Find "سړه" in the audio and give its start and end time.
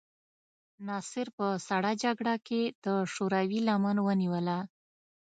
1.67-1.91